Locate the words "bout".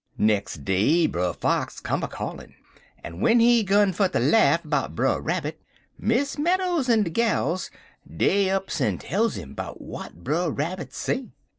4.63-4.95, 9.53-9.77